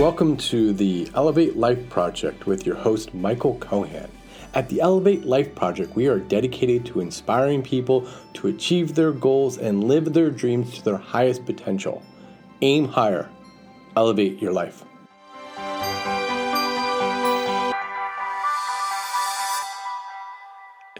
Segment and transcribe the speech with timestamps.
[0.00, 4.08] Welcome to the Elevate Life Project with your host, Michael Kohan.
[4.54, 9.58] At the Elevate Life Project, we are dedicated to inspiring people to achieve their goals
[9.58, 12.02] and live their dreams to their highest potential.
[12.62, 13.28] Aim higher,
[13.94, 14.86] elevate your life.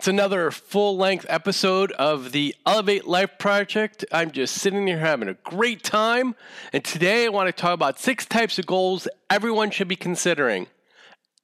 [0.01, 4.03] It's another full length episode of the Elevate Life Project.
[4.11, 6.37] I'm just sitting here having a great time.
[6.73, 10.68] And today I want to talk about six types of goals everyone should be considering.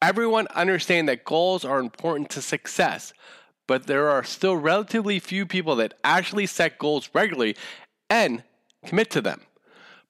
[0.01, 3.13] Everyone understands that goals are important to success,
[3.67, 7.57] but there are still relatively few people that actually set goals regularly
[8.09, 8.43] and
[8.87, 9.43] commit to them.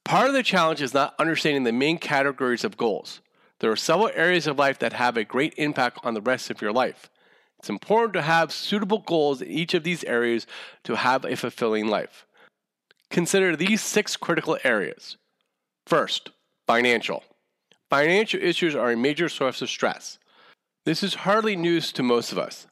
[0.04, 3.20] Part of the challenge is not understanding the main categories of goals.
[3.59, 6.62] There are several areas of life that have a great impact on the rest of
[6.62, 7.10] your life.
[7.59, 10.46] It's important to have suitable goals in each of these areas
[10.84, 12.27] to have a fulfilling life.
[13.10, 15.16] Consider these six critical areas.
[15.87, 16.30] First,
[16.66, 17.24] financial.
[17.88, 20.18] Financial issues are a major source of stress.
[20.85, 22.66] This is hardly news to most of us.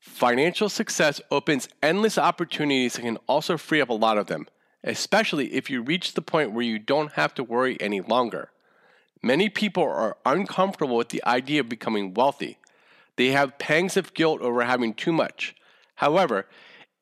[0.00, 4.46] Financial success opens endless opportunities and can also free up a lot of them,
[4.84, 8.50] especially if you reach the point where you don't have to worry any longer.
[9.22, 12.58] Many people are uncomfortable with the idea of becoming wealthy.
[13.16, 15.54] They have pangs of guilt over having too much.
[15.96, 16.46] However,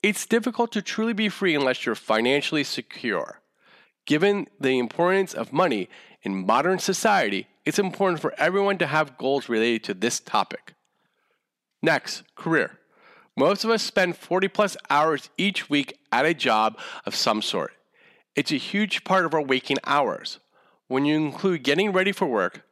[0.02, 3.40] it's difficult to truly be free unless you're financially secure.
[4.06, 5.88] Given the importance of money
[6.22, 10.74] in modern society, it's important for everyone to have goals related to this topic.
[11.82, 12.78] Next, career.
[13.36, 17.72] Most of us spend 40 plus hours each week at a job of some sort.
[18.36, 20.38] It's a huge part of our waking hours.
[20.86, 22.64] When you include getting ready for work,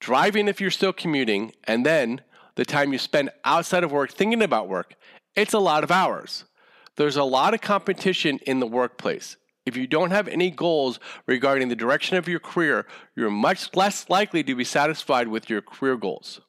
[0.00, 2.20] driving if you're still commuting, and then
[2.58, 4.96] the time you spend outside of work thinking about work,
[5.36, 6.44] it's a lot of hours.
[6.96, 9.36] There's a lot of competition in the workplace.
[9.64, 12.84] If you don't have any goals regarding the direction of your career,
[13.14, 16.40] you're much less likely to be satisfied with your career goals.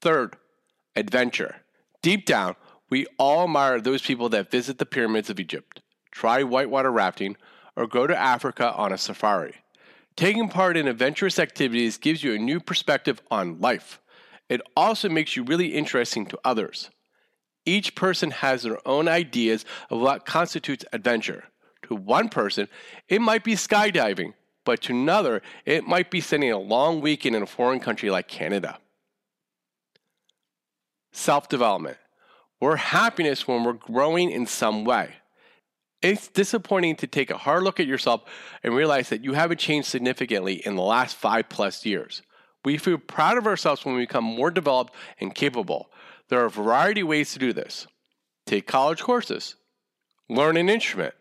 [0.00, 0.36] Third,
[0.94, 1.56] adventure.
[2.00, 2.54] Deep down,
[2.88, 5.82] we all admire those people that visit the pyramids of Egypt,
[6.12, 7.36] try whitewater rafting,
[7.74, 9.56] or go to Africa on a safari.
[10.14, 13.98] Taking part in adventurous activities gives you a new perspective on life.
[14.48, 16.90] It also makes you really interesting to others.
[17.66, 21.44] Each person has their own ideas of what constitutes adventure.
[21.88, 22.68] To one person,
[23.08, 27.42] it might be skydiving, but to another, it might be spending a long weekend in
[27.42, 28.78] a foreign country like Canada.
[31.12, 31.98] Self development.
[32.60, 35.14] We're happiness when we're growing in some way.
[36.00, 38.22] It's disappointing to take a hard look at yourself
[38.62, 42.22] and realize that you haven't changed significantly in the last five plus years.
[42.64, 45.90] We feel proud of ourselves when we become more developed and capable.
[46.28, 47.86] There are a variety of ways to do this.
[48.46, 49.56] Take college courses,
[50.28, 51.14] learn an instrument,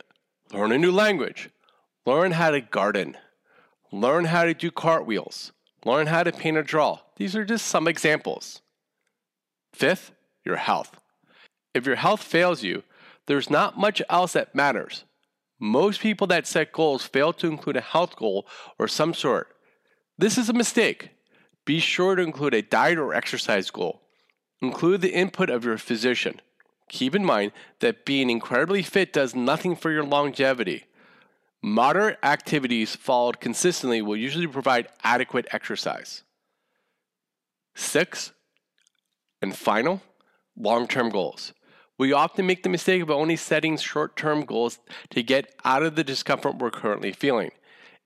[0.52, 1.50] learn a new language,
[2.06, 3.18] learn how to garden,
[3.92, 5.52] learn how to do cartwheels,
[5.86, 7.00] learn how to paint or draw.
[7.18, 8.62] These are just some examples.
[9.74, 10.12] Fifth,
[10.46, 11.00] your health.
[11.74, 12.84] If your health fails you,
[13.28, 15.04] there's not much else that matters.
[15.60, 18.48] Most people that set goals fail to include a health goal
[18.80, 19.50] or some sort.
[20.18, 21.10] This is a mistake.
[21.68, 24.02] Be sure to include a diet or exercise goal.
[24.62, 26.40] Include the input of your physician.
[26.88, 27.52] Keep in mind
[27.82, 30.86] that being incredibly fit does nothing for your longevity.
[31.62, 36.24] Moderate activities followed consistently will usually provide adequate exercise.
[37.76, 38.32] Six,
[39.42, 40.02] and final,
[40.56, 41.52] long term goals.
[41.98, 44.80] We often make the mistake of only setting short term goals
[45.10, 47.52] to get out of the discomfort we're currently feeling.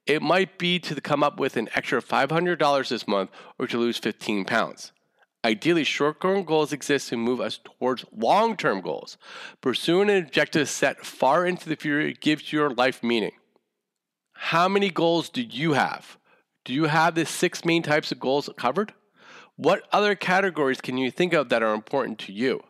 [0.07, 3.29] It might be to come up with an extra $500 this month
[3.59, 4.91] or to lose 15 pounds.
[5.43, 9.17] Ideally, short term goals exist to move us towards long term goals.
[9.59, 13.31] Pursuing an objective set far into the future gives your life meaning.
[14.33, 16.17] How many goals do you have?
[16.63, 18.93] Do you have the six main types of goals covered?
[19.55, 22.63] What other categories can you think of that are important to you?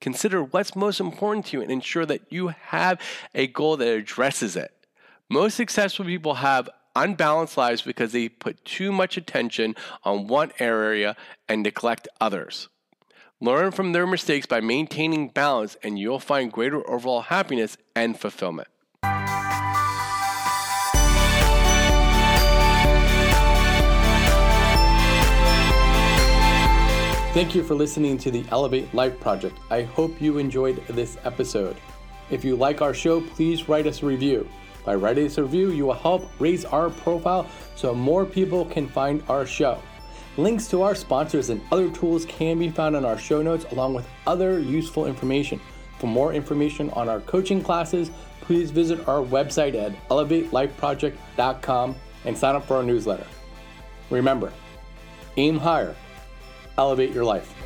[0.00, 3.00] Consider what's most important to you and ensure that you have
[3.34, 4.72] a goal that addresses it.
[5.30, 9.74] Most successful people have unbalanced lives because they put too much attention
[10.04, 11.16] on one area
[11.48, 12.68] and neglect others.
[13.40, 18.68] Learn from their mistakes by maintaining balance, and you'll find greater overall happiness and fulfillment.
[27.34, 29.58] Thank you for listening to the Elevate Life Project.
[29.68, 31.76] I hope you enjoyed this episode.
[32.30, 34.48] If you like our show, please write us a review.
[34.84, 39.22] By writing this review, you will help raise our profile so more people can find
[39.28, 39.80] our show.
[40.36, 43.94] Links to our sponsors and other tools can be found on our show notes along
[43.94, 45.60] with other useful information.
[45.98, 48.10] For more information on our coaching classes,
[48.40, 51.94] please visit our website at elevatelifeproject.com
[52.24, 53.26] and sign up for our newsletter.
[54.10, 54.52] Remember,
[55.36, 55.94] aim higher,
[56.76, 57.63] elevate your life.